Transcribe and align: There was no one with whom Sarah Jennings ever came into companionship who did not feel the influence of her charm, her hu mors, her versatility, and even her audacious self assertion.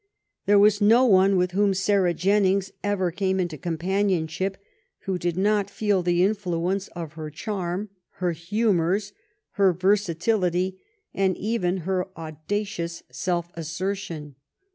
There 0.47 0.57
was 0.57 0.81
no 0.81 1.05
one 1.05 1.37
with 1.37 1.51
whom 1.51 1.75
Sarah 1.75 2.15
Jennings 2.15 2.71
ever 2.83 3.11
came 3.11 3.39
into 3.39 3.55
companionship 3.55 4.57
who 5.01 5.19
did 5.19 5.37
not 5.37 5.69
feel 5.69 6.01
the 6.01 6.23
influence 6.23 6.87
of 6.95 7.13
her 7.13 7.29
charm, 7.29 7.89
her 8.13 8.33
hu 8.33 8.73
mors, 8.73 9.13
her 9.61 9.71
versatility, 9.73 10.81
and 11.13 11.37
even 11.37 11.81
her 11.85 12.07
audacious 12.17 13.03
self 13.11 13.51
assertion. 13.53 14.33